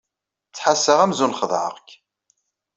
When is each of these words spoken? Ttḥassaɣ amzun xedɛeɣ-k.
Ttḥassaɣ 0.49 0.99
amzun 1.03 1.37
xedɛeɣ-k. 1.39 1.87